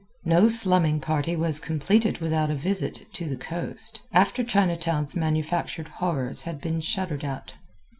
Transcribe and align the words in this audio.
No 0.25 0.49
slumming 0.49 0.99
party 0.99 1.35
was 1.35 1.59
completed 1.59 2.17
without 2.17 2.49
a 2.49 2.55
visit 2.55 3.05
to 3.13 3.29
the 3.29 3.35
"Coast," 3.35 4.01
after 4.11 4.43
Chinatown's 4.43 5.15
manufactured 5.15 5.89
horrors 5.89 6.41
had 6.41 6.59
been 6.59 6.81
shuddered 6.81 7.23
at. 7.23 7.53